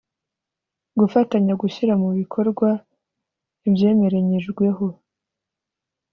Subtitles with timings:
[0.99, 2.69] gufatanya; gushyira mu bikorwa
[3.67, 4.85] ibyemerenyijweho;